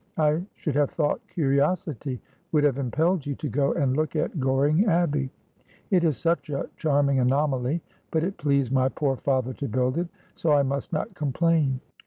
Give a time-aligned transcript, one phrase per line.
[0.17, 2.19] I should have thought curiosity
[2.51, 5.29] would have impelled you to go and look at Goring Abbey.
[5.91, 7.83] It is such a charming anomaly.
[8.09, 11.81] But it pleased my poor father to build it, so I must not complain.'